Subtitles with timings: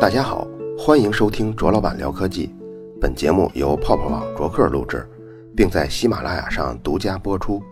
[0.00, 2.54] 大家好，欢迎收听卓老板聊科技。
[2.98, 5.06] 本节目由泡泡网卓克录制，
[5.54, 7.62] 并在喜马拉雅上独家播出。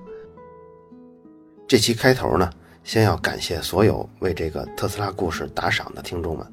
[1.66, 2.50] 这期开头呢，
[2.84, 6.46] 先要感谢所有为这个特斯拉故事打赏的听众们，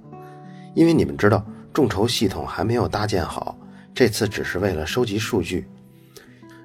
[0.76, 3.58] 因为你们知道众筹系统还没有搭建好，
[3.94, 5.68] 这次只是为了收集数据。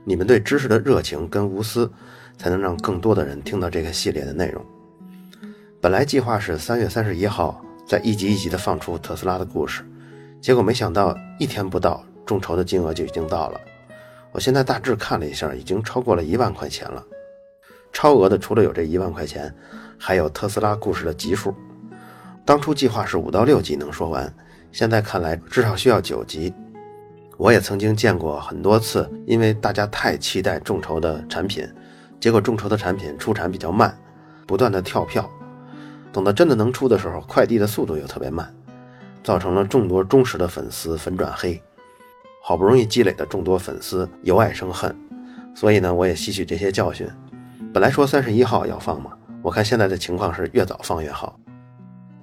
[0.05, 1.91] 你们对知识的热情跟无私，
[2.39, 4.65] 才能让更多的人听到这个系列的内容。
[5.81, 7.61] 本来计划是三月三十一号。
[7.91, 9.83] 在一集一集的放出特斯拉的故事，
[10.41, 13.61] 结果没想到一天不到，众筹的金额就已经到了。
[14.31, 17.05] 我现在大致看了一下，已经超过了一万块钱了。
[17.93, 19.53] 超额的除了有这一万块钱，
[19.99, 21.53] 还有特斯拉故事的集数。
[22.45, 24.33] 当初计划是五到六集能说完，
[24.71, 26.55] 现在看来至少需要九集。
[27.39, 31.69] 我也曾经见过很多次，因为大家太期待众筹的产品，
[32.21, 33.99] 结果众筹的产品出产比较慢，
[34.47, 35.29] 不断的跳票。
[36.13, 38.53] 等到真的能出的时候，快递的速度又特别慢，
[39.23, 41.63] 造成了众多忠实的粉丝粉转黑，
[42.43, 44.95] 好不容易积累的众多粉丝由爱生恨，
[45.55, 47.09] 所以呢，我也吸取这些教训。
[47.73, 49.13] 本来说三十一号要放嘛，
[49.43, 51.39] 我看现在的情况是越早放越好，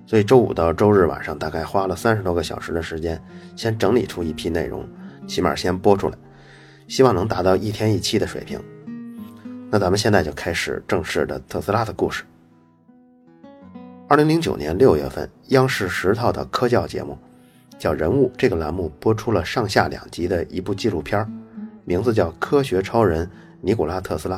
[0.06, 3.22] 所以周五到周日晚上大概花了三十多个小时的时间，
[3.56, 4.86] 先整理出一批内容，
[5.28, 6.18] 起码先播出来，
[6.90, 8.60] 希望能达到一天一期的水平。
[9.70, 12.26] 那咱们现在就开始正式的特斯拉的故事。
[14.10, 17.18] 二零零九年六月份，央视十套的科教节目，
[17.78, 21.30] 叫《人物》这个栏目播出了上下两集的一部纪录片，
[21.84, 24.38] 名字叫《科学超人尼古拉特斯拉》。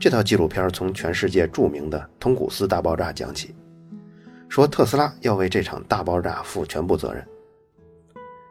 [0.00, 3.54] 这套纪录片从全世界著名的通古斯大爆炸讲起，
[4.48, 7.24] 说特斯拉要为这场大爆炸负全部责任。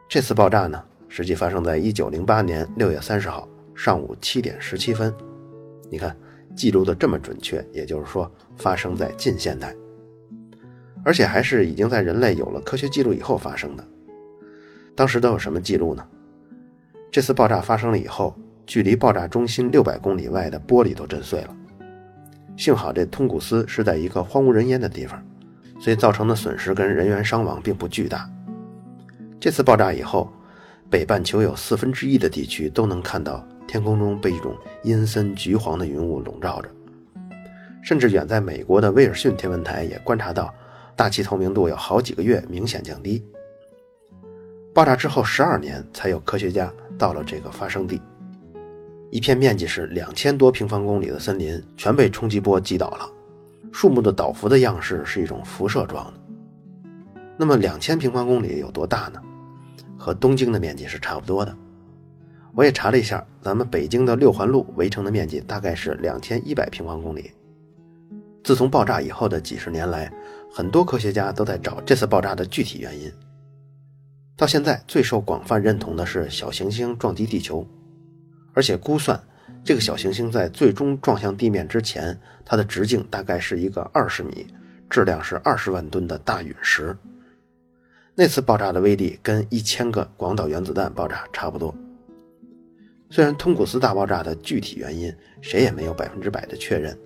[0.08, 5.14] 这次爆炸呢，实际发生在一九零八年六月三十号上午七点十七分。
[5.90, 6.16] 你看。
[6.54, 9.74] 记录的这么准确，也就是说发生在近现代，
[11.04, 13.84] 而且还是已经在人类有了科学记录以后发生的。
[14.94, 16.06] 当时都有什么记录呢？
[17.10, 21.56] 这次爆炸发生了以后，距离爆炸中心六百公里外的玻璃都震碎了。
[22.56, 25.20] 幸好这通古斯是在一个荒无人烟的地方，
[25.80, 28.30] 所以造成的损失跟人员伤亡并不巨大。
[29.40, 30.32] 这次爆炸以后，
[30.88, 33.46] 北半球有四分之一的地区都能看到。
[33.66, 36.68] 天空中被一种阴森橘黄的云雾笼罩着，
[37.82, 40.54] 甚至远在美国的威尔逊天文台也观察到，
[40.94, 43.24] 大气透明度有好几个月明显降低。
[44.72, 48.00] 爆炸之后十二年，才有科学家到了这个发生地，
[49.10, 53.08] 一片面积是两千多平方公里的森林全被冲击波击倒了，
[53.72, 56.14] 树木的倒伏的样式是一种辐射状的。
[57.36, 59.20] 那么两千平方公里有多大呢？
[59.96, 61.56] 和东京的面积是差不多的。
[62.54, 67.32] 我也查了一下，咱们北京的六环路围城的面积大概是两千一百平方公里。
[68.44, 70.12] 自从爆炸以后的几十年来，
[70.52, 73.10] 很多科学家都在找这次爆炸的具体原因。
[74.36, 77.66] 到现在，最受广泛认同的是小行星撞击地球，
[78.52, 79.20] 而且估算
[79.64, 84.46] 这个小行星在最终撞向地面之前，它的直径大概是一个二十米、
[84.88, 86.96] 质量是二十万吨的大陨石。
[88.14, 91.74] 那次爆炸的威力跟一千个广岛原子弹爆炸差不多。
[93.14, 96.98] 虽然通古斯大爆炸的具体原因谁也没有百分之百的确认，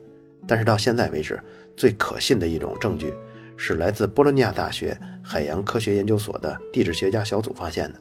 [0.46, 1.38] 但是到现在为止，
[1.76, 3.12] 最可信的一种证据
[3.58, 8.00] 是来自波罗尼亚大学海洋科学研究所的地质学家小组发现的。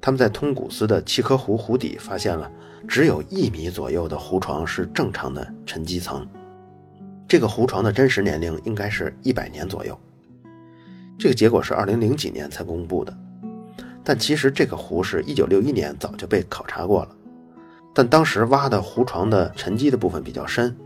[0.00, 2.50] 他们在通古斯的契科湖湖底发现了
[2.88, 6.26] 只有一米左右的湖床是正常的沉积层，
[7.28, 9.94] 这个湖床的真实年龄应该是一百年左右。
[11.18, 13.14] 这个结果是二零零几年才公布的。
[14.06, 17.16] 但其实这个湖是一九六一年早就被考察过了，
[17.94, 20.76] 但当时挖的湖床的沉积的部分比较深，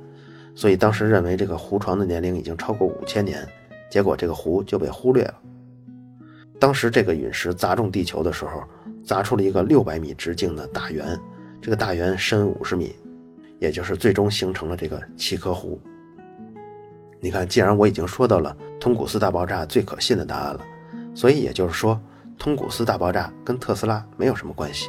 [0.54, 3.44] 所以当时认为这个湖床的年龄已经超过五千年，
[3.90, 5.34] 结果这个湖就被忽略了。
[6.60, 8.62] 当时这个陨石砸中地球的时候，
[9.04, 11.18] 砸出了一个六百米直径的大圆，
[11.60, 12.94] 这个大圆深五十米，
[13.58, 15.80] 也就是最终形成了这个契科湖。
[17.18, 20.60] 你看，既然我已经说到了通古斯大爆炸最可信的答案了，
[21.16, 22.00] 所以也就是说。
[22.38, 24.88] 通古斯大爆炸跟特斯拉没有什么关系。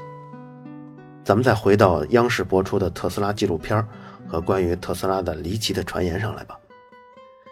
[1.23, 3.85] 咱们再回到央视播出的特斯拉纪录片
[4.27, 6.57] 和关于特斯拉的离奇的传言上来吧。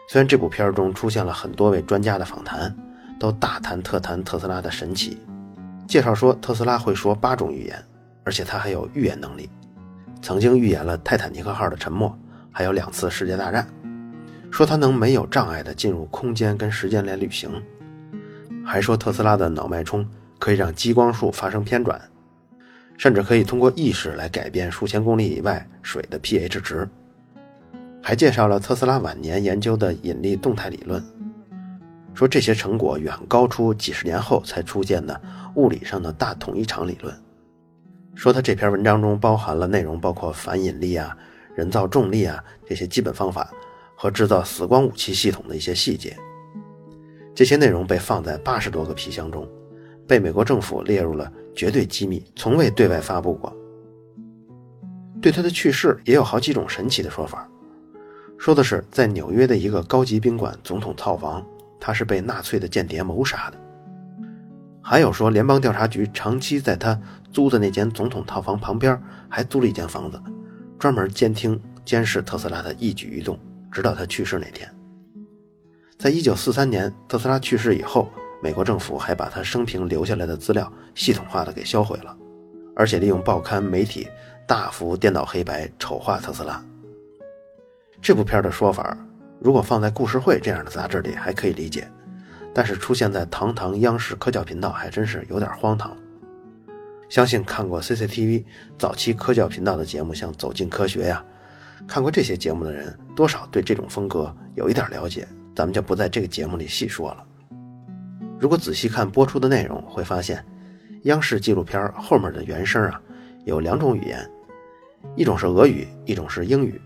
[0.08, 2.74] 虽然这部片中出现了很多位专家的访谈，
[3.20, 5.20] 都大谈特谈特斯拉的神奇，
[5.88, 7.84] 介绍说特斯拉会说八种语言，
[8.24, 9.50] 而且他还有预言能力，
[10.22, 12.12] 曾经预言了泰坦尼克号的沉没，
[12.52, 13.68] 还有两次世界大战，
[14.50, 17.52] 说他能没有障碍地进入空间跟时间来旅行。
[18.70, 20.06] 还说特斯拉的脑脉冲
[20.38, 22.02] 可以让激光束发生偏转，
[22.98, 26.88] 甚至可以通过意识来改变数千公里以外水的 pH 值。
[28.04, 31.02] 还介绍了特斯拉晚年研究的引力动态理论，
[32.14, 35.20] 说这些成果远高出几十年后才出现的
[35.56, 37.16] 物理上的大统一场理论。
[38.16, 41.18] 说他这篇文章中包含了内容，包括反引力啊、
[41.56, 43.50] 人造重力啊这些基本方法
[43.96, 46.18] 和制造死光武器系统的一些细节。
[47.38, 49.48] 这些内容被放在八十多个皮箱中，
[50.08, 53.56] 被美国政府列入了绝对机密，从未对外发布过。
[55.22, 57.48] 对他的去世也有好几种神奇的说法，
[58.40, 61.46] 说的是在纽约的一个高级宾馆总统套房，
[61.80, 63.58] 他是被纳粹的间谍谋杀的。
[64.82, 67.00] 还有说，联邦调查局长期在他
[67.32, 69.00] 租的那间总统套房旁边
[69.30, 70.20] 还租了一间房子，
[70.80, 73.38] 专门监听监视特斯拉的一举一动，
[73.72, 74.68] 直到他去世那天。
[75.98, 78.12] 在一九四三年特斯拉去世以后，
[78.42, 82.16] 美国政府还把他生平留下来的资料系统化的给销毁了，
[82.76, 84.08] 而且利用报刊媒体
[84.48, 86.64] 大幅颠倒黑白，丑化特斯拉。
[88.00, 88.96] 这部片的说法，
[89.40, 91.90] 如果放在故事会这样的杂志里还可以理解。
[92.54, 95.98] 但是出现在堂堂央视科教频道还真是有点荒唐。
[97.10, 98.44] 相信看过 CCTV
[98.78, 101.26] 早期科教频道的节目，像《走进科学》呀，
[101.88, 105.28] 看过这些节目的人，多少对这种风格有一点了解。
[105.58, 107.26] 咱们就不在这个节目里细说了。
[108.40, 110.46] 如果仔细看播出的内容，会发现，
[111.06, 113.02] 央视纪录片后面的原声啊，
[113.44, 114.30] 有两种语言，
[115.16, 116.80] 一种是俄语，一种是英语，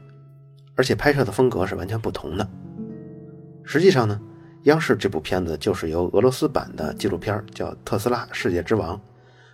[0.75, 2.49] 而且拍摄的风格是完全不同的。
[3.65, 4.17] 实际上呢。
[4.65, 8.95] 央视这部片子就是由俄罗斯版的纪录片叫《特斯拉：世界之王》，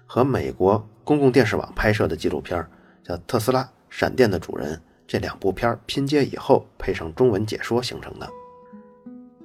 [0.05, 2.61] 和美国公共电视网拍摄的纪录片
[3.05, 4.75] 叫《特斯拉：闪电的主人》
[5.07, 8.29] 这两部片拼接以后配上中文解说形成的。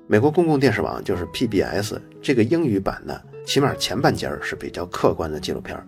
[0.06, 5.78] 美国公共电视网就是 PBS 这个英语版的，起码前半截是比较客观的纪录片，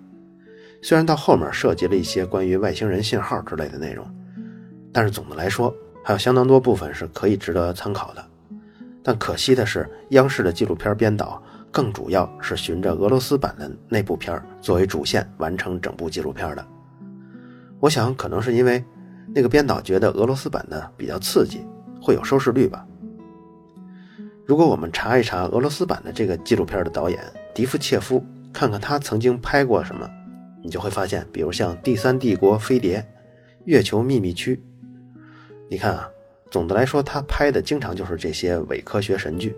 [0.83, 4.07] 虽然到后面涉及了一些关于外星人信号之类的内容，
[4.93, 8.25] 但是总的来说还有相当多部分是可以值得参考的。
[9.03, 16.67] 但可惜的是，央视的纪录片编导更主要是循着俄罗斯版的那部片作为主线完成整部纪录片的。
[17.81, 18.83] 我想，可能是因为
[19.35, 21.61] 那个编导觉得俄罗斯版的比较刺激，
[22.01, 22.87] 会有收视率吧。
[24.47, 27.19] 如果我们查一查俄罗斯版的这个纪录片的导演
[27.55, 30.09] 迪夫切夫，看看他曾经拍过什么，
[30.63, 32.99] 你就会发现，比如像《第三帝国飞碟》
[33.65, 34.57] 《月球秘密区》，
[35.69, 36.09] 你看啊。
[36.51, 39.57] 总的来说，他拍的经常就是这些伪科学神剧，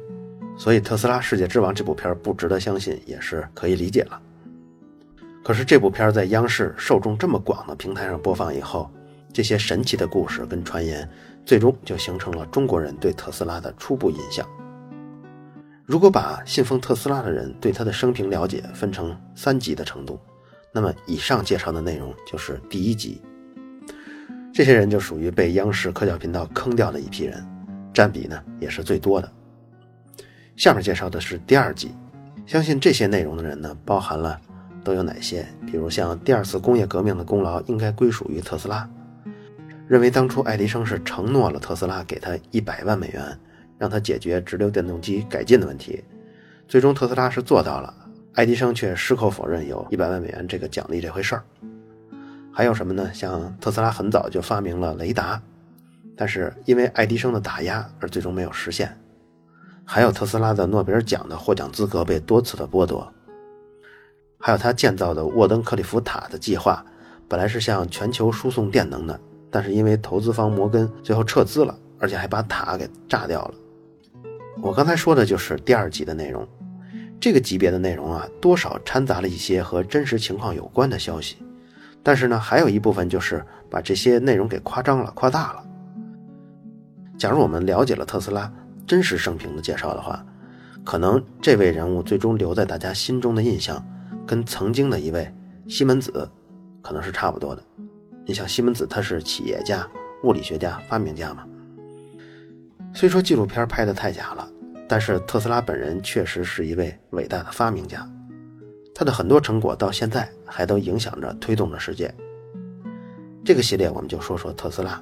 [0.57, 4.19] 所以《特斯拉世界之王》这部片不值得相信也是可以理解了。
[5.45, 8.91] 可是这部片在央视受众这么广的平台上播放以后，
[9.31, 11.07] 这些神奇的故事跟传言，
[11.45, 14.49] 最终就形成了中国人对特斯拉的初步印象。
[15.87, 20.19] 如果把信奉特斯拉的人对他的生平了解分成三级的程度，
[20.73, 23.23] 那么以上介绍的内容就是第一级。
[24.53, 27.47] 这些人就属于被央视科教频道坑掉的一批人，
[27.95, 29.33] 占比呢也是最多的。
[30.57, 31.95] 下面介绍的是第二集，
[32.47, 34.41] 相信这些内容的人呢，包含了
[34.83, 35.47] 都有哪些？
[35.67, 38.91] 比如像第二次工业革命的功劳应该归属于特斯拉，
[39.87, 43.39] 认为当初爱迪生是承诺了特斯拉给他一百万美元，
[43.79, 46.03] 让他解决直流电动机改进的问题，
[46.67, 47.93] 最终特斯拉是做到了，
[48.35, 51.45] 爱迪生却矢口否认有一百万美元这个奖励这回事儿。
[52.53, 53.11] 还有什么呢？
[53.13, 55.41] 像特斯拉很早就发明了雷达，
[56.17, 58.97] 但是因为爱迪生的打压而最终没有实现。
[59.85, 63.13] 还有特斯拉的诺贝尔奖的获奖资格被多次的剥夺。
[64.39, 66.85] 还有他建造的沃登克利夫塔的计划，
[67.29, 73.55] 本来是向全球输送电能的，但是因为投资方摩根最后撤资了，而且还把塔给炸掉了。
[74.63, 76.47] 我刚才说的就是第二集的内容，
[77.21, 81.37] 这个级别的内容啊，多少掺杂了一些和真实情况有关的消息。
[82.03, 85.65] 但是呢，还有一部分就是把这些内容给夸张了、夸大了。
[87.19, 88.53] 假如我们了解了特斯拉
[88.87, 90.25] 真实生平的介绍的话，
[90.85, 93.85] 可能这位人物最终留在大家心中的印象，
[94.27, 95.33] 跟曾经的一位
[95.69, 96.29] 西门子
[96.83, 97.63] 可能是差不多的。
[98.25, 99.87] 你想，西门子他是企业家、
[100.25, 101.45] 物理学家、发明家嘛？
[102.97, 104.49] 虽说纪录片拍的太假了，
[104.89, 108.11] 但是特斯拉本人确实是一位伟大的发明家。
[108.95, 112.11] 他的很多成果到现在还都影响着、推动着世界。
[113.45, 114.99] 这个系列我们就说说特斯拉。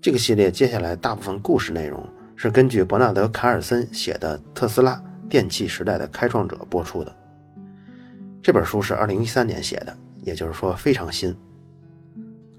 [0.00, 7.12] 这个系列接下来大部分故事内容是根据伯纳德·卡尔森写的《特斯拉：电气时代的开创者》播出的。
[8.40, 11.36] 这本书是2013年写的，也就是说非常新。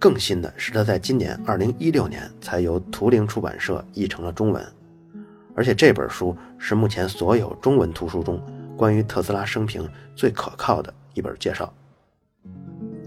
[0.05, 4.63] 更新的是他在今年2016年才由图灵出版社译成了中文，
[5.55, 8.39] 而且这本书是目前所有中文图书中。
[8.77, 11.73] 关于特斯拉生平最可靠的一本介绍，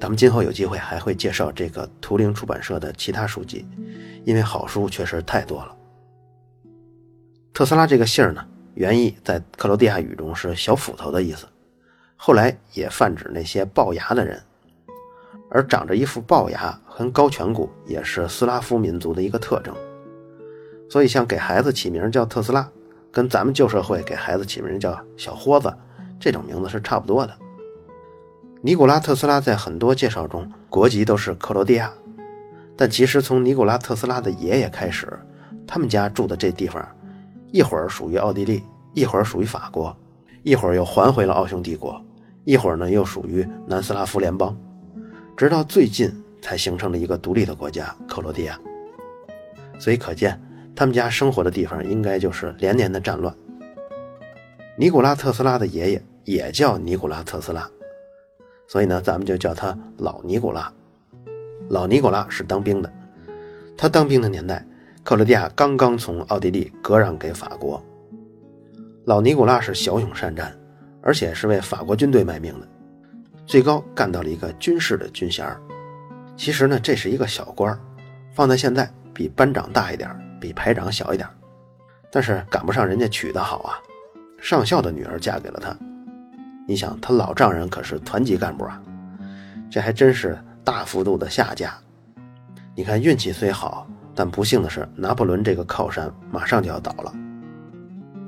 [0.00, 3.64] 咱们今后有机会还会介绍这个图灵出版社的其他书籍，
[4.24, 5.76] 因为好书确实太多了。
[7.54, 11.46] 特斯拉这个姓儿呢，原意在克罗地亚语中是小斧头的意思，
[12.16, 14.42] 后来也泛指那些龅牙的人。
[15.50, 19.74] 而长着一副龅牙和高颧骨也是斯拉夫民族的一个特征。
[20.90, 22.68] 所以，像给孩子起名叫特斯拉，
[23.12, 25.72] 跟咱们旧社会给孩子起名叫小豁子
[26.18, 27.34] 这种名字是差不多的。
[28.60, 31.92] 尼古拉特斯拉在很多介绍中国籍都是克罗地亚，
[32.76, 35.06] 但其实从尼古拉特斯拉的爷爷开始，
[35.66, 36.86] 他们家住的这地方。
[37.50, 38.62] 一会儿属于奥地利，
[38.94, 39.96] 一会儿属于法国，
[40.42, 41.98] 一会儿又还回了奥匈帝国，
[42.44, 44.54] 一会儿呢又属于南斯拉夫联邦，
[45.38, 48.58] 直到最近才形成了一个独立的国家克罗地亚。
[49.78, 50.36] 所以可见，
[50.74, 53.32] 他们家生活的地方应该就是连年的战乱。
[54.76, 57.70] 尼古拉特斯拉的爷爷也叫尼古拉特斯拉，
[58.66, 60.72] 所以呢，咱们就叫他老尼古拉。
[61.68, 62.92] 老尼古拉是当兵的，
[63.76, 64.66] 他当兵的年代。
[65.04, 67.80] 克罗地亚刚刚从奥地利割让给法国，
[69.04, 70.52] 老尼古拉是骁勇善战，
[71.00, 72.68] 而且是为法国军队卖命的，
[73.48, 75.44] 最高干到了一个军事的军衔
[76.36, 77.76] 其实呢，这是一个小官
[78.34, 81.26] 放在现在比班长大一点，比排长小一点，
[82.12, 83.80] 但是赶不上人家娶的好啊，
[84.38, 85.74] 上校的女儿嫁给了他。
[86.68, 88.80] 你想，他老丈人可是团级干部啊，
[89.70, 91.72] 这还真是大幅度的下嫁。
[92.76, 93.88] 你看运气虽好。
[94.14, 97.14] 但不幸的是，拿破仑这个靠山马上就要倒了。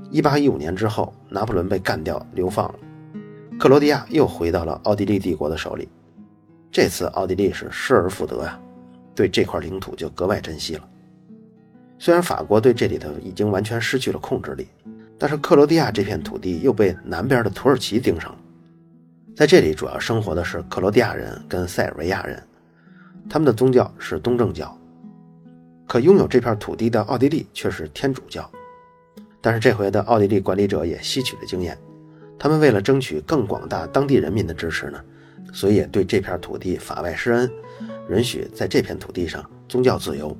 [0.08, 2.74] 一八一五年之后，拿破仑被干掉流放了，
[3.60, 5.86] 克罗地亚又回到了奥地利帝国的手里。
[6.72, 8.58] 这次奥地利是失而复得呀，
[9.14, 10.88] 对这块领土就格外珍惜了。
[11.98, 14.66] 虽然法国对这里头已经完全失去了控制力，
[15.18, 18.38] 但是克罗地亚这片土地又被南边的土耳其盯上了。
[19.36, 22.42] 在这里主要生活的是克罗地亚人跟塞尔维亚人，
[23.28, 24.74] 他们的宗教是东正教。
[25.86, 28.50] 可拥有这片土地的奥地利却是天主教，
[29.38, 31.76] 但是这回的奥地利管理者也吸取了经验，
[32.42, 34.98] 他们为了争取更广大当地人民的支持呢，
[35.52, 37.50] 所以对这片土地法外施恩，
[38.08, 40.34] 允许在这片土地上宗教自由。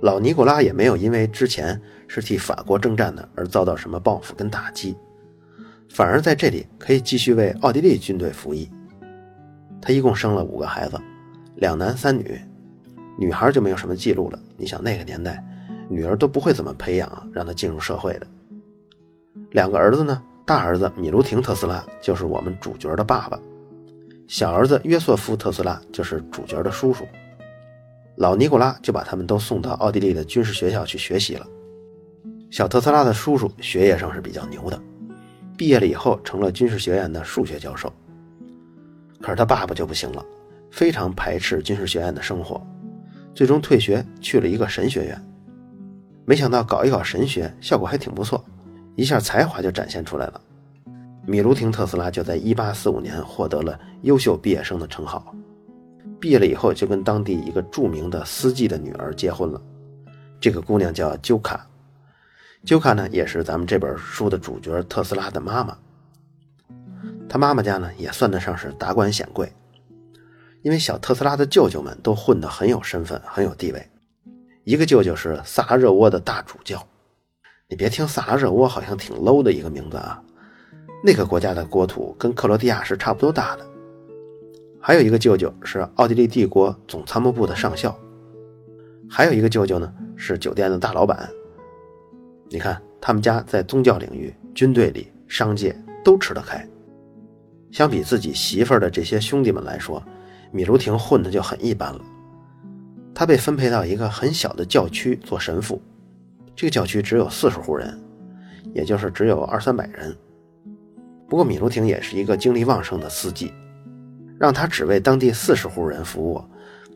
[0.00, 4.96] 老尼古拉也没有因为之前是替法国征战的而遭到什么报复跟打击，
[5.88, 8.68] 反而在这里可以继续为奥地利军队服役。
[9.80, 11.00] 他一共生了五个孩子，
[11.54, 12.36] 两男三女。
[13.16, 14.38] 女孩就没有什么记录了。
[14.56, 15.40] 你想那个年代，
[15.88, 18.26] 女儿都不会怎么培养，让她进入社会的。
[19.52, 23.40] 两个儿子呢，大儿子米卢廷特斯拉就是我们主角的爸爸，
[24.28, 27.06] 小儿子约瑟夫特斯拉就是主角的叔叔。
[28.16, 31.46] 老尼古拉就把他们都送到奥地利的军事学校去学习了。
[32.50, 34.78] 小特斯拉的叔叔学业上是比较牛的，
[35.56, 37.90] 毕业了以后成了军事学院的数学教授。
[39.22, 40.22] 可是他爸爸就不行了，
[40.70, 42.64] 非常排斥军事学院的生活。
[43.34, 45.26] 最终退学去了一个神学院，
[46.26, 48.44] 没想到搞一搞神学效果还挺不错，
[48.96, 50.40] 一下才华就展现出来了。
[51.26, 55.34] 米卢廷特斯拉就在1845年获得了优秀毕业生的称号。
[56.20, 59.60] 毕业了以后就跟当地一个著名的司机的女儿结婚了，
[60.40, 61.66] 这个姑娘叫鸠卡。
[62.64, 65.76] 鸠卡呢也是咱们这本书的主角特斯拉的妈妈。
[67.28, 69.52] 他妈妈家呢也算得上是达官显贵。
[70.62, 73.90] 因为小特斯拉的舅舅们都混得很有身份、很有地位。
[74.64, 76.82] 一个舅舅是萨拉热窝的大主教，
[77.74, 80.22] 你别听萨拉热窝好像挺 low 的一个名字啊，
[81.02, 83.66] 那个国家的国土跟克罗地亚是差不多大的。
[84.80, 87.92] 还有一个舅舅是奥地利帝国总参谋部的上校，
[89.10, 91.28] 还有一个舅舅呢是酒店的大老板。
[92.48, 96.64] 你看他们家在宗教领域、军队里、商界都吃得开。
[97.72, 100.00] 相比自己媳妇儿的这些兄弟们来说，
[100.52, 102.00] 米卢廷混的就很一般了，
[103.12, 105.82] 他被分配到一个很小的教区做神父，
[106.56, 108.00] 这个教区只有四十户人，
[108.72, 110.16] 也就是只有二三百人。
[111.28, 113.52] 不过米卢廷也是一个精力旺盛的司机，
[114.38, 116.42] 让他只为当地四十户人服务，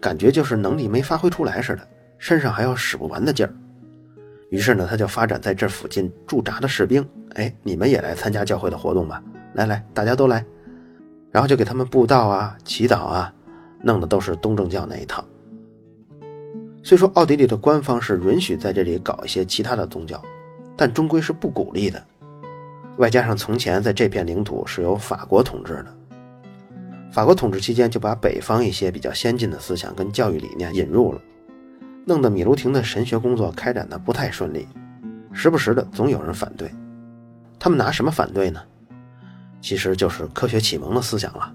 [0.00, 1.88] 感觉就是能力没发挥出来似的，
[2.18, 3.52] 身上还要使不完的劲儿。
[4.50, 9.22] 于是呢，他就发展在这附近驻扎的士兵，哎，你们也来参加教会的活动吧，
[9.54, 10.44] 来来，大家都来，
[11.30, 13.32] 然后就给他们布道啊，祈祷啊。
[13.80, 15.24] 弄的都是东正教那一套。
[16.82, 20.23] 虽说奥地利的官方是允许在这里搞一些其他的宗教，
[20.76, 22.02] 但终归是不鼓励的。
[22.97, 25.87] 外加上从前在这片领土是由法国统治的，
[27.12, 31.20] 法国统治期间就把北方一些比较先进的思想跟教育理念引入了，
[32.04, 34.66] 弄得米卢廷的神学工作开展的不太顺利，
[35.32, 36.70] 时不时的总有人反对。
[37.58, 38.61] 他们拿什么反对呢？
[39.61, 41.52] 其实就是科学启蒙的思想了。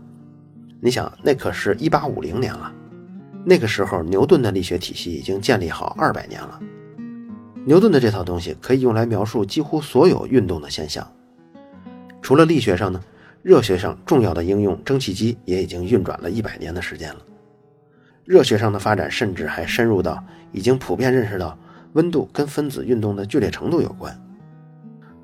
[0.82, 2.72] 你想，那可是一八五零年了，
[3.46, 6.60] 那个时候牛顿的力学体系已经建立好二百年了。
[7.66, 11.06] 牛顿的这套东西可以用来描述几乎所有运动的现象。
[12.22, 13.02] 除了力学上呢，
[13.42, 17.20] 热学上重要的应用蒸汽机也已经运转了一百年的时间了。
[18.26, 21.58] 热学上的发展甚至还深入到已经普遍认识到
[21.94, 24.18] 温度跟分子运动的剧烈程度有关。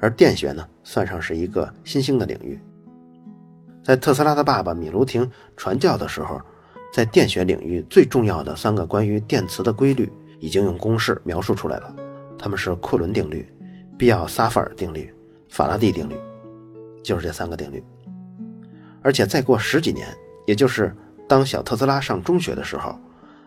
[0.01, 2.59] 而电学呢，算上是一个新兴的领域。
[3.83, 6.41] 在特斯拉的爸爸米卢廷传教的时候，
[6.91, 11.95] 在电学领域最重要的三个关于电磁的规律已经用公式描述出来了，
[12.37, 13.47] 它们是库伦定律、
[13.97, 15.13] 必要萨弗尔定律、
[15.49, 16.15] 法拉第定律，
[17.03, 17.83] 就是这三个定律。
[19.01, 20.07] 而且再过十几年，
[20.45, 20.95] 也就是
[21.27, 22.97] 当小特斯拉上中学的时候，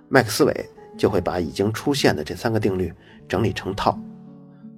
[0.09, 2.93] 麦克斯韦就会把已经出现的这三个定律
[3.29, 3.99] 整理成套，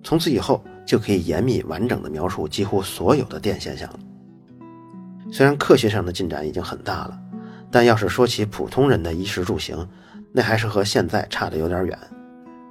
[0.03, 3.99] 从此以后就可以严密完整的描述几乎所有的电现象了。
[5.31, 7.19] 虽然科学上的进展已经很大了，
[7.75, 9.77] 但要是说起普通人的衣食住行，
[10.31, 11.99] 那还是和现在差得有点远。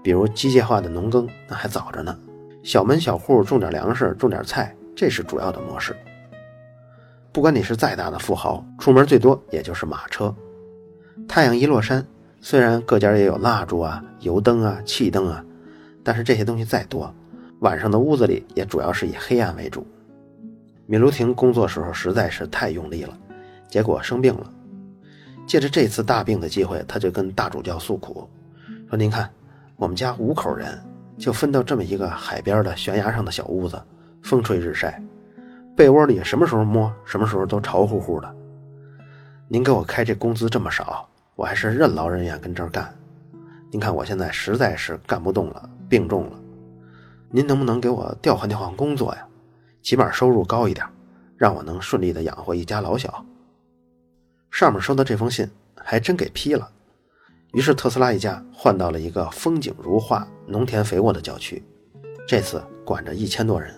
[0.01, 2.17] 比如机械化的农耕，那还早着呢。
[2.63, 5.93] 小门小户种点粮食，种点菜，这是主要的模式。
[7.33, 10.33] 不管你是再大的富豪，出门最多也就是马车。
[11.27, 12.05] 太阳一落山，
[12.39, 15.43] 虽然各家也有蜡烛啊、油灯啊、气灯啊，
[16.01, 17.13] 但是这些东西再多，
[17.59, 19.85] 晚上的屋子里也主要是以黑暗为主。
[20.85, 23.19] 米卢廷工作时候实在是太用力了，
[23.67, 24.49] 结果生病了。
[25.45, 28.27] 借着这次大病的机会，他就跟大主教诉苦，
[28.89, 29.29] 说：“您看，
[29.75, 30.81] 我们家五口人
[31.17, 33.81] 就分到这么一个海边的悬崖上的小屋子，
[34.21, 35.01] 风吹日晒，
[35.75, 38.35] 被窝里什么时候摸，什么时候都潮乎乎的。
[39.47, 42.93] 您给我开这工资这么少，我还是任劳任怨跟这儿干。
[43.69, 46.39] 您看我现在实在是干不动了，病重了，
[47.29, 49.27] 您能不能给我调换调换工作呀？”
[49.83, 50.87] 起码收入高一点，
[51.35, 53.23] 让我能顺利的养活一家老小。
[54.53, 56.69] 上面收到这封信，还真给批了。
[57.53, 61.63] 于是特斯拉一家换到了一个风景如画、农田肥沃的郊区，
[62.27, 63.73] 这次管着一千多人。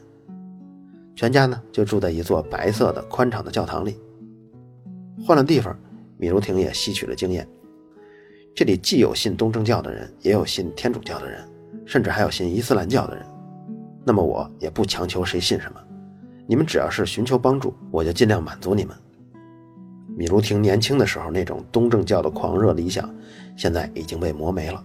[1.16, 3.98] 全家呢就住在一座白色的宽敞的教堂里。
[5.26, 5.74] 换了地方，
[6.18, 7.48] 米卢廷也吸取了经验。
[8.54, 11.42] 这里既有信东正教的人，也有信天主教的人，
[11.86, 13.26] 甚至还有信伊斯兰教的人。
[14.04, 15.82] 那么我也不强求谁信什么。
[16.46, 18.94] 你们只要是寻求帮助，我就尽量满足你们。
[20.18, 23.14] 米卢廷年轻的时候那种东正教的狂热理想，
[23.58, 24.82] 现在已经被磨没了。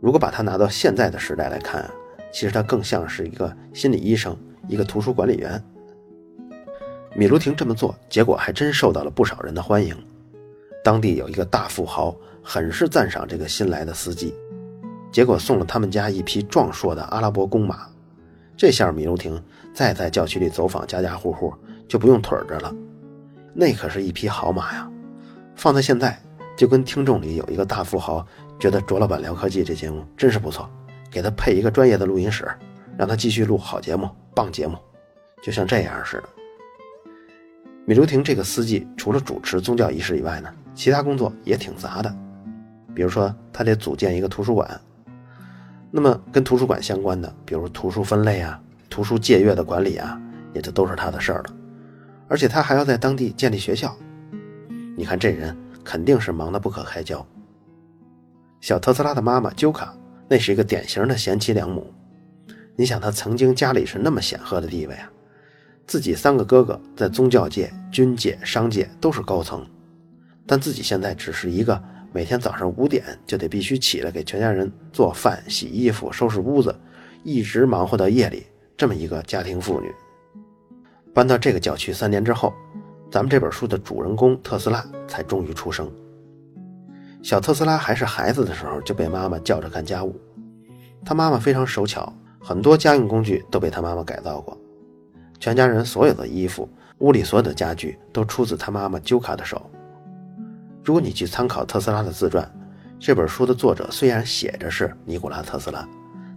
[0.00, 1.88] 如果把他拿到现在的时代来看，
[2.32, 5.62] 其实他更像是一个心理医生，一个图书管理员。
[7.14, 9.96] 米卢廷这么做，结果还真受到了不少人的欢迎。
[10.84, 14.34] 当地有一个大富豪，很是赞赏这个新来的司机，
[15.12, 17.86] 结果送了他们家一匹壮硕的阿拉伯公马。
[18.56, 19.40] 这下米卢廷
[19.72, 21.54] 再在教区里走访家家户户
[21.86, 22.74] 就不用腿着了，
[23.60, 24.88] 那可是一匹好马呀！
[25.56, 26.16] 放在现在，
[26.56, 28.24] 就跟听众里有一个大富豪
[28.56, 30.70] 觉得卓老板聊科技这节目真是不错，
[31.10, 32.48] 给他配一个专业的录音室，
[32.96, 34.78] 让他继续录好节目、棒节目，
[35.42, 36.28] 就像这样似的。
[37.84, 42.16] 米卢廷这个司机除了主持宗教仪式以外呢，其他工作也挺杂的，
[42.94, 44.80] 比如说他得组建一个图书馆。
[45.90, 50.16] 那么，跟图书馆相关的，比如图书分类啊、图书借阅的管理啊，
[50.54, 51.56] 也就都是他的事儿了。
[52.28, 53.96] 而且他还要在当地建立学校。
[54.96, 57.26] 你看这人肯定是忙得不可开交。
[58.60, 59.96] 小特斯拉的妈妈鸠卡，
[60.28, 61.92] 那是一个典型的贤妻良母。
[62.76, 65.10] 你想，他曾经家里是那么显赫的地位啊，
[65.86, 69.66] 自己三个哥哥在宗教界、军界、商界都是高层，
[70.46, 71.82] 但自己现在只是一个。
[72.10, 76.74] 每天早上五点就得必须起来给全家人做饭、洗衣服、收拾屋子，
[77.22, 78.46] 一直忙活到夜里。
[78.78, 79.92] 这么一个家庭妇女，
[81.18, 82.54] 搬到这个郊区三年之后，
[83.10, 85.90] 咱们这本书的主人公特斯拉才终于出生。
[87.24, 90.14] 小特斯拉还是孩子的时候就被妈妈叫着干家务，
[91.04, 94.56] 他妈妈非常手巧，很多家用工具都被他妈妈改造过。
[95.40, 99.68] 全家人所有的衣服、屋里所有的家具都出自他妈妈鸠卡的手。
[100.84, 102.48] 如果你去参考特斯拉的自传，
[103.00, 105.84] 这本书的作者虽然写着是尼古拉特斯拉，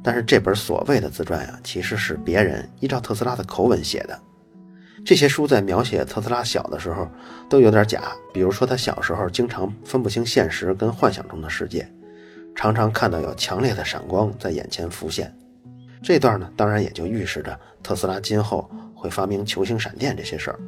[0.02, 4.20] 但是这本所谓的自传呀，其实是别人依照特斯拉的口吻写的。
[5.06, 7.08] 这些书在描写特斯拉小的时候
[7.50, 11.92] 都有点假，比如说他小时候经常分不清现实跟幻想中的世界，
[12.56, 15.36] 常常看到有强烈的闪光在眼前浮现。
[16.04, 20.60] 这段呢，当然也就预示着特斯拉今后会发明球形闪电这些事儿。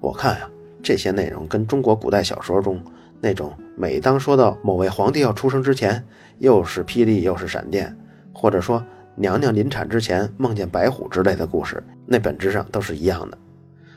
[0.00, 0.48] 我看呀。
[0.84, 2.82] 这些内容跟中国古代小说中
[3.20, 6.04] 那种每当说到某位皇帝要出生之前，
[6.38, 7.96] 又是霹雳又是闪电，
[8.32, 13.38] 或者说娘娘临产之前梦见白虎之类的故事，那本质上都是一样的。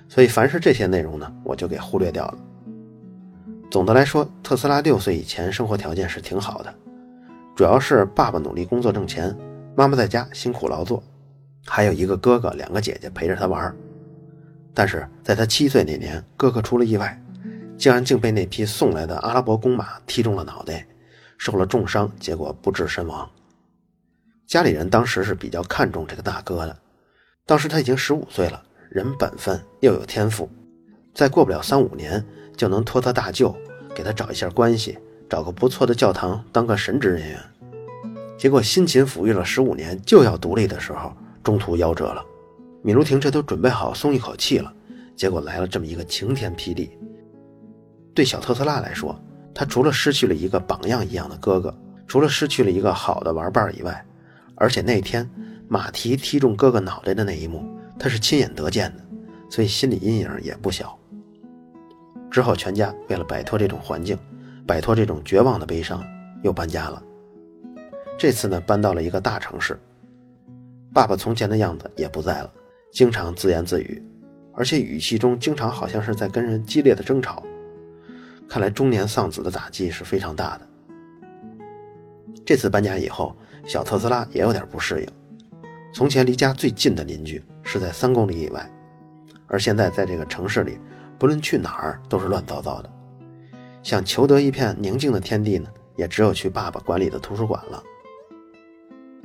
[0.07, 2.37] 所以凡是这些内容呢，我就给忽略掉了。
[3.71, 6.73] 总的来说，特斯拉六岁以前生活条件是挺好的，
[7.55, 9.35] 主要是爸爸努力工作挣钱，
[9.75, 11.01] 妈妈在家辛苦劳作，
[11.65, 13.75] 还有一个哥哥、两个姐姐陪着他玩。
[14.73, 17.19] 但是在他七岁那年，哥哥出了意外，
[17.77, 20.85] 竟然竟被那匹送来的阿拉伯公马踢中了脑袋，
[21.37, 23.27] 受了重伤，结果不治身亡。
[24.47, 26.77] 家里人当时是比较看重这个大哥的，
[27.45, 30.49] 当时他已经十五岁了，人本分又有天赋，
[31.13, 32.23] 再过不了三五年
[32.55, 33.55] 就能托他大舅
[33.95, 37.39] 给他找一下关系，找个不错的教堂当个神职人员。
[38.37, 41.11] 结果辛勤抚育了十五年，就要独立的时候，
[41.43, 42.23] 中途夭折了。
[42.83, 44.71] 米卢廷这都准备好松一口气了，
[45.15, 46.91] 结果来了这么一个晴天霹雳。
[48.13, 49.19] 对小特斯拉来说，
[49.55, 54.05] 他除了失去了一个榜样一样的哥哥，除了失去了一个好的玩伴以外，
[54.55, 55.29] 而且那天
[55.67, 57.63] 马蹄踢中哥哥脑袋的那一幕，
[57.99, 59.03] 他是亲眼得见的，
[59.49, 60.97] 所以心理阴影也不小。
[62.31, 64.17] 之后，全家为了摆脱这种环境，
[64.65, 66.03] 摆脱这种绝望的悲伤，
[66.43, 67.03] 又搬家了。
[68.17, 69.77] 这次呢，搬到了一个大城市。
[70.93, 72.49] 爸爸从前的样子也不在了，
[72.93, 74.01] 经常自言自语，
[74.53, 77.43] 而且语气中经常好像是在跟人激烈的争吵。
[78.47, 80.67] 看来中年丧子的打击是非常大的。
[82.45, 83.35] 这次搬家以后。
[83.65, 85.07] 小特斯拉也有点不适应。
[85.93, 88.69] 从前离家最近的邻居是在三公里以外，
[89.47, 90.77] 而现在在这个城市里，
[91.17, 92.89] 不论去哪儿都是乱糟糟的。
[93.81, 97.81] 想求得一片宁静的天地呢，也只有去爸爸管理的图书馆了。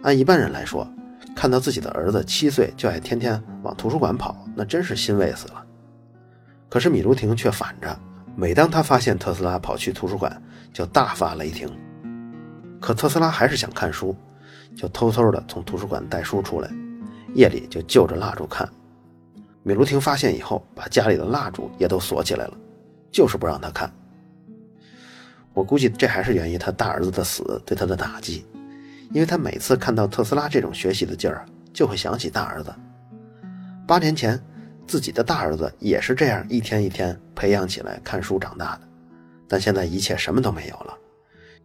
[0.02, 0.86] 按一般人来说，
[1.34, 5.66] 看到自己的儿子七岁就爱天天往图书馆跑，那真是欣慰死了。
[6.68, 7.98] 可是米卢廷却反着，
[8.36, 10.40] 每当他发现特斯拉跑去图书馆，
[10.72, 11.68] 就大发雷霆。
[12.80, 14.14] 可特斯拉还是想看书。
[14.76, 16.70] 就偷偷的从图书馆带书出来，
[17.34, 18.68] 夜里就就着蜡烛看。
[19.62, 22.56] 米卢廷发现以后，把家里的蜡烛也都锁起来了，
[23.12, 23.92] 就是不让他看。
[25.52, 28.46] 我估计这还是源于他大儿子的死对他的打击，
[29.12, 32.72] 因为他每次看到特斯拉这种学习的劲儿，就会想起大儿子。
[33.86, 34.40] 八年前，
[34.86, 38.88] 自己的大儿子也是这样一天一天培养起来看书长大的，
[39.46, 40.94] 但现在一切什么都没有了，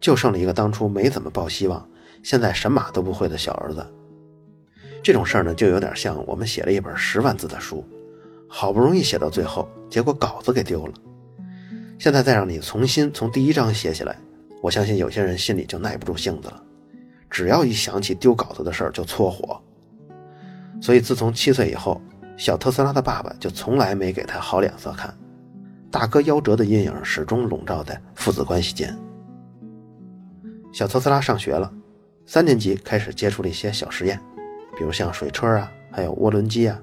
[0.00, 1.88] 就剩了一个当初没怎么抱希望。
[2.26, 3.86] 现在神马都不会的小儿子，
[5.00, 7.84] 这种事儿呢，就有点像我们写了一本十万字的书，
[8.48, 10.94] 好不容易写到最后，结果稿子给丢了。
[12.00, 14.18] 现在再让你重新从第一章写起来，
[14.60, 16.60] 我相信有些人心里就耐不住性子了，
[17.30, 19.62] 只要一想起丢稿子的事儿就搓火。
[20.82, 22.02] 所以自从七岁以后，
[22.36, 25.16] 小特斯拉的爸爸就从来没给他好脸色看，
[25.92, 28.98] 大哥夭折的阴影始终笼罩在父子关系间。
[30.72, 31.72] 小特斯拉上学了。
[32.26, 34.20] 三年级开始接触了一些小实验，
[34.76, 36.78] 比如像水车啊，还有涡轮机啊。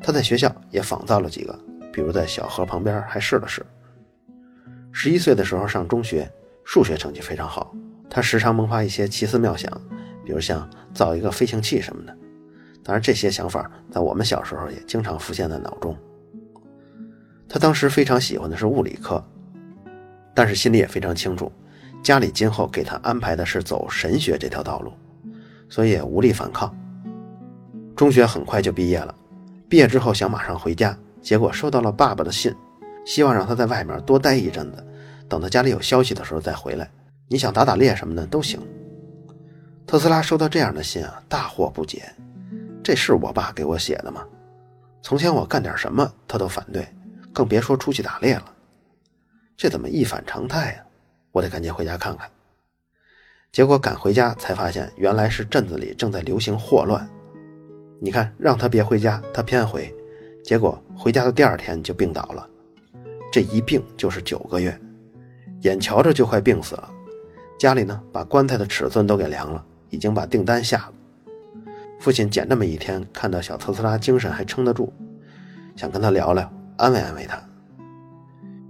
[0.00, 1.58] 他在学校也仿造了几个，
[1.92, 3.66] 比如在小河旁边还试了试。
[4.92, 6.30] 十一岁的时候上中学，
[6.64, 7.74] 数学成绩非常好，
[8.08, 9.70] 他时常萌发一些奇思妙想，
[10.24, 12.16] 比如像造一个飞行器什么的。
[12.84, 15.96] 当然，这些想法在我们小时候也经常浮现在脑中。
[17.48, 19.22] 他当时非常喜欢的是物理课，
[20.32, 21.50] 但是心里也非常清楚。
[22.04, 24.92] 家里今后给他安排的是走神学这条道路，
[25.70, 26.72] 所以也无力反抗。
[27.96, 29.14] 中学很快就毕业了，
[29.70, 32.54] 毕业之后想马上回家，结果收到了爸爸的信，
[33.06, 34.86] 希望让他在外面多待一阵子，
[35.30, 36.90] 等他家里有消息的时候再回来。
[37.26, 38.60] 你想打打猎什么的都行。
[39.86, 42.04] 特斯拉收到这样的信啊，大惑不解，
[42.82, 44.22] 这是我爸给我写的吗？
[45.00, 46.86] 从前我干点什么他都反对，
[47.32, 48.52] 更别说出去打猎了，
[49.56, 50.84] 这怎么一反常态呀？
[51.34, 52.30] 我得赶紧回家看看。
[53.50, 57.04] 结果赶回家才发现，原来是镇子里正在流行霍乱。
[58.00, 59.92] 你看，让他别回家，他偏回。
[60.44, 62.48] 结果回家的第二天就病倒了，
[63.32, 64.78] 这一病就是九个月，
[65.62, 66.88] 眼瞧着就快病死了。
[67.58, 70.92] 家里呢，把棺材的尺寸都给量了，已经把订单下了。
[71.98, 74.92] 父亲捡这么一天，看到小特斯拉精神还撑得住，
[75.74, 77.42] 想跟他聊聊，安慰安慰他。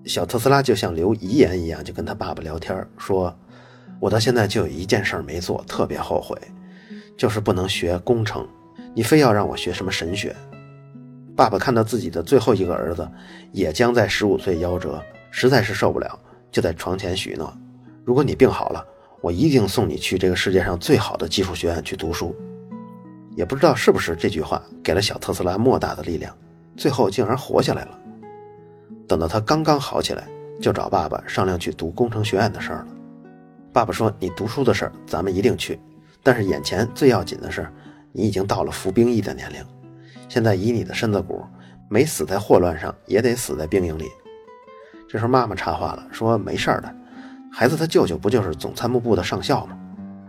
[0.07, 3.35] 小特斯拉就像留遗言一样，就跟他爸爸聊天，说
[3.99, 6.37] ：“我到现在就有一件事没做，特别后悔，
[7.17, 8.47] 就是不能学工程。
[8.95, 10.35] 你非要让我学什么神学。”
[11.35, 13.09] 爸爸看到自己的最后一个儿子
[13.51, 16.19] 也将在十五岁夭折，实在是受不了，
[16.53, 17.53] 就在床前许诺
[18.05, 18.87] ：“如果你病好了，
[19.21, 22.37] 我一定送你去这个世界上最好的技术学院去读书。”
[23.35, 26.33] 也不知道是不是这句话给了小特斯拉莫大的力量，
[26.77, 27.99] 最后竟然活下来了。
[29.07, 30.27] 等到他刚刚好起来，
[30.61, 32.87] 就找爸爸商量去读工程学院的事儿了。
[33.73, 35.81] 爸爸说：“你读书的事儿，咱们一定去。
[36.23, 37.69] 但是眼前最要紧的是，
[38.13, 39.65] 你已经到了服兵役的年龄。
[40.29, 41.45] 现在以你的身子骨，
[41.89, 44.07] 没死在霍乱上，也得死在兵营里。”
[45.09, 46.95] 这时候妈妈插话了，说：“没事儿的，
[47.53, 49.77] 孩子他舅舅不就是总参谋部的上校吗？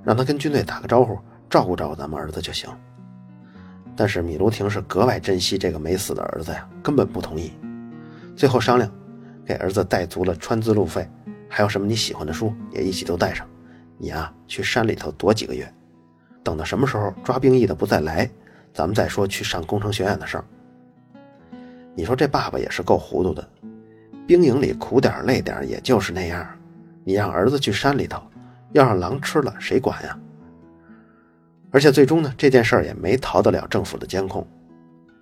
[0.03, 1.17] 让他跟军队打个招呼，
[1.49, 2.69] 照顾照顾咱们儿子就行。
[3.95, 7.53] 但是米卢廷是格外珍惜这个没死的儿子呀，根本不同意。
[8.35, 8.91] 最后商量，
[9.45, 11.09] 给儿子带足了穿资路费，
[11.49, 13.47] 还有什么你喜欢的书也一起都带上。
[13.97, 15.71] 你啊，去山里头躲几个月，
[16.43, 18.29] 等到什么时候抓兵役的不再来，
[18.73, 20.45] 咱们再说去上工程学院的事儿。
[21.95, 23.47] 你说这爸爸也是够糊涂的，
[24.27, 26.45] 兵营里苦点累点也就是那样，
[27.05, 28.21] 你让儿子去山里头，
[28.73, 30.19] 要让狼吃了谁管呀？
[31.71, 34.45] 而且最终呢，这件事儿也没逃得了政府的监控。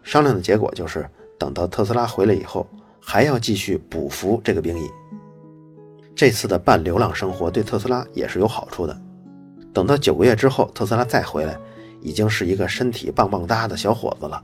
[0.01, 2.67] 商量的结果就是，等到特斯拉回来以后，
[3.05, 4.89] 还要继续补服这个兵役。
[6.15, 9.01] 这次的半流浪生活对特斯拉也是有好处的。
[9.73, 11.57] 等到九个月之后，特斯拉再回来，
[12.01, 14.41] 已经是一个身体棒棒哒的小伙子了。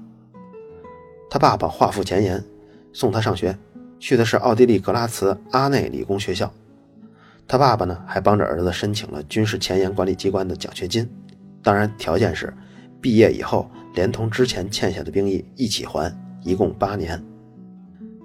[1.30, 2.43] 他爸爸画腹前言，
[2.91, 3.56] 送他上学，
[4.00, 6.52] 去的是奥地利格拉茨阿内理工学校。
[7.48, 11.08] 他爸爸呢，还帮着儿子申请了军事前沿管理机关的奖学金。
[11.62, 12.54] 当然，条件是
[13.00, 16.12] 毕业以后连同之前欠下的兵役一起还，
[16.43, 17.24] 一共八年。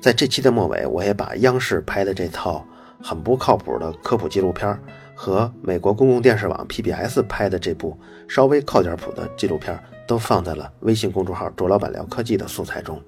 [0.05, 2.63] 在这期的末尾，我也把央视拍的这套
[3.03, 4.79] 很不靠谱的科普纪录片
[5.15, 13.01] 和美国公共电视网 PBS 拍的这部稍微靠点谱的纪录片都放在了微信公众号“卓老板聊科技”的素材中。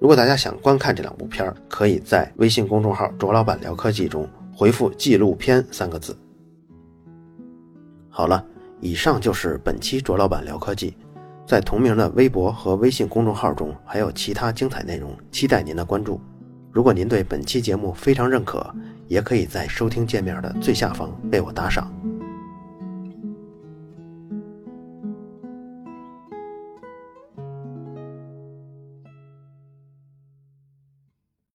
[0.00, 6.18] 如果大家想观看这两部片可以在微信公众号“卓老板聊科技”中回复“纪录片”三个字。
[8.08, 8.44] 好了。
[8.80, 10.96] 以上就是本期卓老板聊科技，
[11.46, 16.20] 在同名的微博和微信公众号中还有其他精彩内容，期待您的关注。
[16.72, 18.72] 如果您对本期节目非常认可，
[19.08, 21.92] 也可以在收听界面的最下方为我打赏。